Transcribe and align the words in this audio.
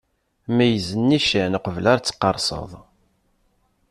Meyyez 0.55 0.87
nnican, 0.99 1.57
uqbel 1.57 1.85
ad 1.93 2.01
tqerseḍ! 2.03 2.71